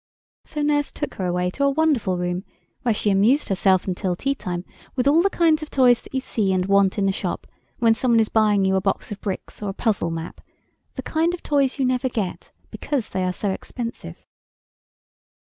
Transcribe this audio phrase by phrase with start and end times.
[0.45, 2.43] So nurse took her away to a wonderful room,
[2.81, 6.19] where she amused herself till tea time with all the kind of toys that you
[6.19, 7.45] see and want in the shop
[7.77, 11.35] when some one is buying you a box of bricks or a puzzle map—the kind
[11.35, 14.17] of toys you never get because they are so expensive.